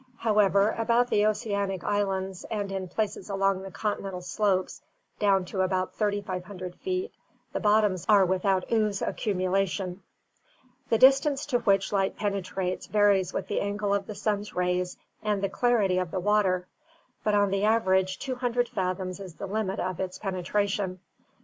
[0.17, 4.81] However, about the oceanic islands and in 382 ORGANIC EVOLUTION places along the continental slopes
[5.19, 7.11] down to about 3500 feet
[7.53, 10.01] the bottoms are without ooze accumulation.
[10.89, 15.43] The distance to which light penetrates varies with the angle of the sun's rays and
[15.43, 16.67] the clarity of the water;
[17.23, 20.99] but on the average 200 fathoms is the limit of its penetration.